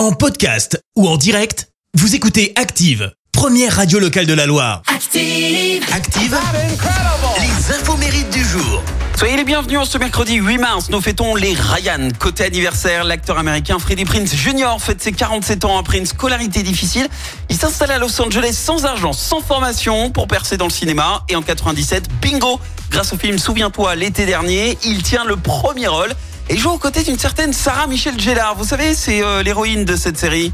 [0.00, 4.80] En podcast ou en direct, vous écoutez Active, première radio locale de la Loire.
[4.86, 5.84] Active.
[5.92, 6.38] Active,
[7.38, 8.82] les infos mérites du jour.
[9.14, 10.88] Soyez les bienvenus en ce mercredi 8 mars.
[10.88, 12.08] Nous fêtons les Ryan.
[12.18, 14.76] Côté anniversaire, l'acteur américain Freddie Prince Jr.
[14.78, 17.06] fête ses 47 ans après une scolarité difficile.
[17.50, 21.24] Il s'installe à Los Angeles sans argent, sans formation pour percer dans le cinéma.
[21.28, 22.58] Et en 97, bingo
[22.90, 26.14] Grâce au film Souviens-toi l'été dernier, il tient le premier rôle
[26.50, 28.56] et joue aux côtés d'une certaine Sarah Michelle Gellar.
[28.56, 30.52] Vous savez, c'est euh, l'héroïne de cette série.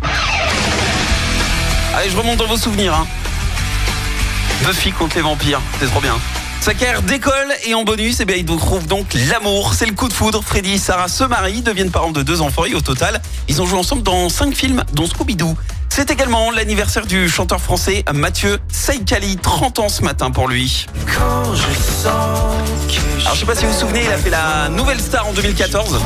[1.97, 2.95] Allez, je remonte dans vos souvenirs.
[2.95, 3.07] Hein.
[4.63, 6.17] Buffy contre les vampires, c'est trop bien.
[6.61, 9.75] Sa carrière décolle et en bonus, eh bien, il trouve donc l'amour.
[9.75, 10.43] C'est le coup de foudre.
[10.43, 13.67] Freddy et Sarah se marient, deviennent parents de deux enfants et au total, ils ont
[13.67, 15.55] joué ensemble dans cinq films, dont Scooby-Doo.
[15.89, 20.87] C'est également l'anniversaire du chanteur français Mathieu Saïkali, 30 ans ce matin pour lui.
[23.25, 25.33] Alors je sais pas si vous vous souvenez, il a fait la nouvelle star en
[25.33, 25.99] 2014.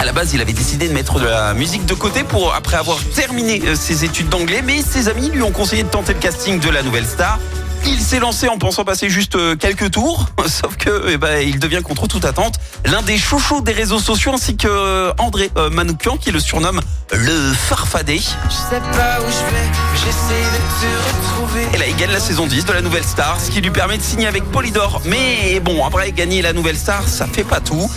[0.00, 2.76] À la base, il avait décidé de mettre de la musique de côté pour après
[2.76, 6.20] avoir terminé euh, ses études d'anglais, mais ses amis lui ont conseillé de tenter le
[6.20, 7.38] casting de la nouvelle star.
[7.84, 11.58] Il s'est lancé en pensant passer juste euh, quelques tours, sauf que eh ben, il
[11.58, 15.70] devient contre toute attente l'un des chouchous des réseaux sociaux ainsi que euh, André euh,
[15.70, 16.80] Manoukian qui le surnomme
[17.12, 18.18] le farfadé.
[18.18, 21.66] Je sais pas où je vais, mais j'essaie de te retrouver.
[21.74, 23.98] Et là, il gagne la saison 10 de la Nouvelle Star, ce qui lui permet
[23.98, 25.02] de signer avec Polydor.
[25.04, 27.90] Mais bon, après gagner la Nouvelle Star, ça fait pas tout,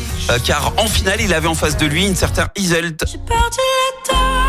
[0.44, 4.14] car en finale, il avait en face de lui une certaine Iselt, J'ai perdu la
[4.14, 4.44] tête.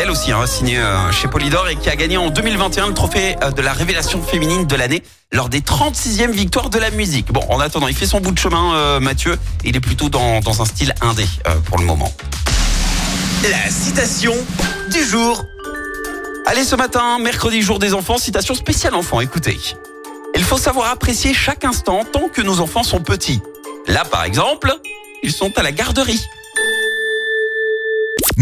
[0.00, 3.36] Aussi hein, a signé euh, chez Polydor et qui a gagné en 2021 le trophée
[3.42, 7.30] euh, de la révélation féminine de l'année lors des 36e victoires de la musique.
[7.30, 9.38] Bon, en attendant, il fait son bout de chemin, euh, Mathieu.
[9.64, 11.26] Il est plutôt dans, dans un style indé
[11.66, 12.10] pour le moment.
[13.50, 14.34] La citation
[14.90, 15.44] du jour.
[16.46, 19.58] Allez, ce matin, mercredi, jour des enfants, citation spéciale enfant, écoutez.
[20.34, 23.42] Il faut savoir apprécier chaque instant tant que nos enfants sont petits.
[23.86, 24.74] Là, par exemple,
[25.22, 26.20] ils sont à la garderie.